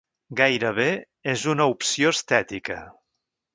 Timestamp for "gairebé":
0.37-0.87